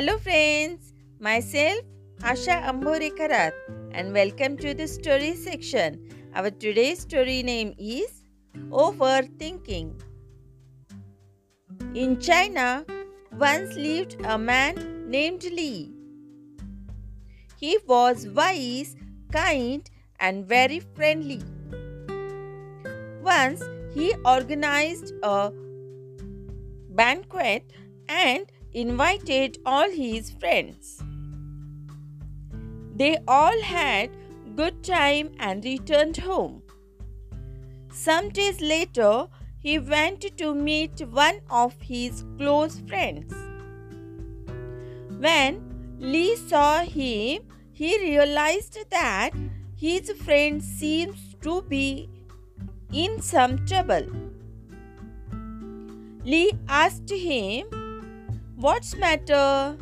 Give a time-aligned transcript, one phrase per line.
[0.00, 0.94] Hello, friends.
[1.18, 1.80] Myself,
[2.20, 3.52] Asha Amborekarat
[3.92, 5.98] and welcome to the story section.
[6.34, 8.22] Our today's story name is
[8.70, 10.00] Overthinking.
[11.94, 12.86] In China,
[13.38, 15.92] once lived a man named Li.
[17.58, 18.96] He was wise,
[19.30, 21.42] kind, and very friendly.
[23.22, 23.62] Once
[23.92, 25.52] he organized a
[26.88, 27.70] banquet
[28.08, 31.02] and invited all his friends.
[32.94, 34.10] They all had
[34.56, 36.62] good time and returned home.
[37.92, 39.26] Some days later,
[39.58, 43.34] he went to meet one of his close friends.
[45.18, 45.60] When
[45.98, 49.30] Li saw him, he realized that
[49.76, 52.08] his friend seems to be
[52.92, 54.06] in some trouble.
[56.24, 57.66] Li asked him,
[58.60, 59.74] What's matter?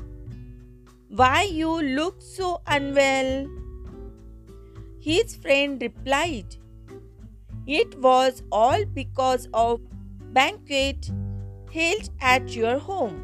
[1.09, 3.49] Why you look so unwell?
[5.01, 6.55] His friend replied,
[7.67, 9.81] It was all because of
[10.33, 11.11] banquet
[11.75, 13.19] held at your home.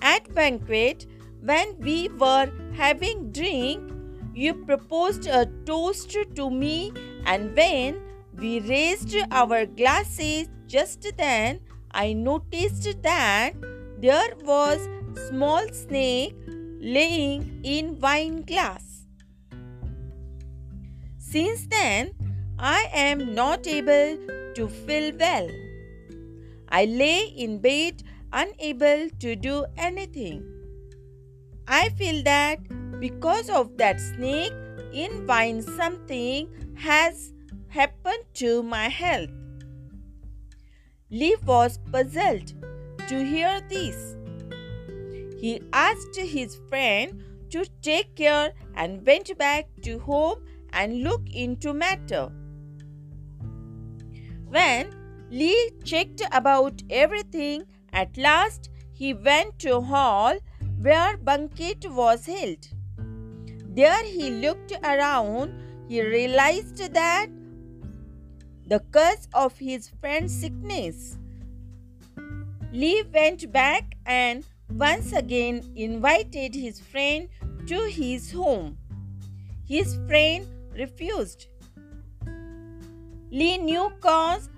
[0.00, 1.06] At banquet,
[1.40, 3.92] when we were having drink,
[4.32, 6.92] you proposed a toast to me,
[7.26, 8.00] and when
[8.32, 11.58] we raised our glasses just then,
[11.92, 13.52] I noticed that
[13.98, 14.88] there was
[15.28, 16.34] small snake
[16.80, 19.06] laying in wine glass.
[21.18, 22.12] Since then,
[22.58, 24.18] I am not able
[24.54, 25.48] to feel well.
[26.68, 30.44] I lay in bed unable to do anything.
[31.66, 32.58] I feel that
[33.00, 34.52] because of that snake
[34.92, 37.32] in wine something has
[37.68, 39.39] happened to my health.
[41.12, 42.52] Li was puzzled
[43.08, 44.14] to hear this.
[45.40, 51.72] He asked his friend to take care and went back to home and look into
[51.72, 52.30] matter.
[54.48, 54.94] When
[55.30, 60.38] Li checked about everything, at last he went to hall
[60.80, 62.68] where banquet was held.
[63.74, 65.54] There he looked around,
[65.88, 67.28] he realized that
[68.70, 71.18] the cause of his friend's sickness.
[72.72, 77.28] Li went back and once again invited his friend
[77.66, 78.78] to his home.
[79.66, 80.46] His friend
[80.78, 81.48] refused.
[83.32, 84.48] Li knew cause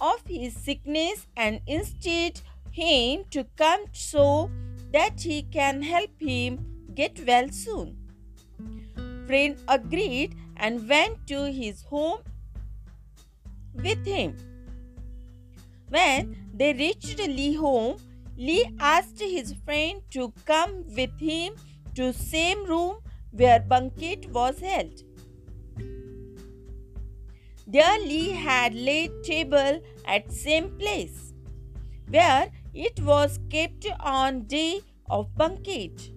[0.00, 2.40] of his sickness and instead
[2.72, 4.50] him to come so
[4.92, 7.96] that he can help him get well soon.
[9.28, 12.22] Friend agreed and went to his home
[13.82, 14.36] with him.
[15.88, 17.96] When they reached Li home,
[18.36, 21.54] Li asked his friend to come with him
[21.94, 22.96] to same room
[23.30, 25.02] where banquet was held.
[27.66, 31.32] There Li had laid table at same place
[32.08, 36.10] where it was kept on day of banquet.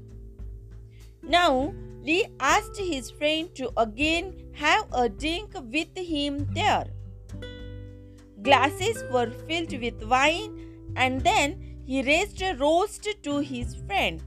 [1.24, 6.86] Now Li asked his friend to again have a drink with him there.
[8.42, 14.22] Glasses were filled with wine, and then he raised a roast to his friend.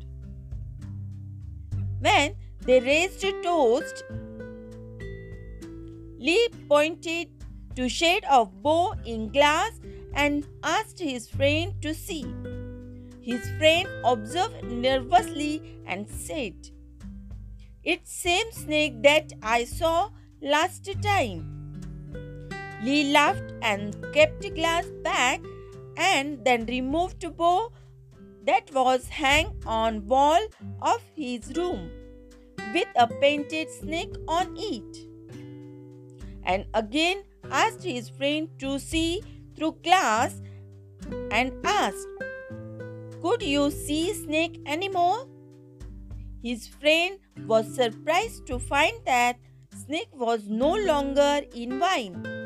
[2.01, 2.35] When
[2.67, 4.05] they raised a toast,
[6.19, 7.29] Li pointed
[7.77, 9.81] to shade of bow in glass
[10.15, 12.25] and asked his friend to see.
[13.21, 16.55] His friend observed nervously and said,
[17.83, 21.62] It's same snake that I saw last time.
[22.83, 25.41] Li laughed and kept the glass back
[25.97, 27.73] and then removed a bow
[28.45, 30.41] that was hang on wall
[30.81, 31.91] of his room
[32.75, 34.99] with a painted snake on it.
[36.45, 39.23] And again asked his friend to see
[39.55, 40.43] through glass
[41.31, 42.09] and asked
[43.23, 45.29] could you see snake anymore?
[46.43, 49.37] His friend was surprised to find that
[49.87, 52.42] snake was no longer in wine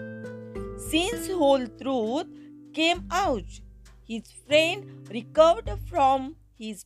[0.91, 2.27] since whole truth
[2.73, 3.61] came out,
[4.07, 6.85] his friend recovered from his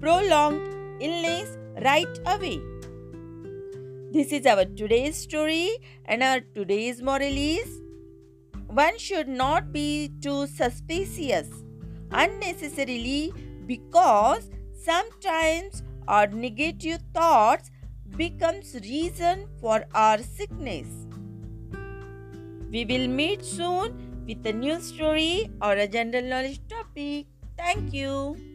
[0.00, 2.60] prolonged illness right away.
[4.12, 5.70] This is our today's story,
[6.04, 7.80] and our today's moral is
[8.66, 11.48] one should not be too suspicious
[12.10, 13.32] unnecessarily
[13.66, 14.50] because
[14.84, 17.70] sometimes our negative thoughts
[18.16, 21.06] becomes reason for our sickness
[22.72, 27.26] we will meet soon with a new story or a general knowledge topic.
[27.56, 28.51] Thank you.